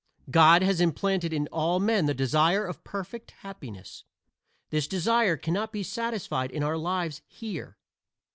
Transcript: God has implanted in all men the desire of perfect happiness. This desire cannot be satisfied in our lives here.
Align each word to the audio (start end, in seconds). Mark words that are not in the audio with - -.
God 0.31 0.63
has 0.63 0.81
implanted 0.81 1.31
in 1.31 1.45
all 1.51 1.79
men 1.79 2.07
the 2.07 2.15
desire 2.15 2.65
of 2.65 2.83
perfect 2.83 3.29
happiness. 3.43 4.03
This 4.71 4.87
desire 4.87 5.37
cannot 5.37 5.71
be 5.71 5.83
satisfied 5.83 6.49
in 6.49 6.63
our 6.63 6.75
lives 6.75 7.21
here. 7.27 7.77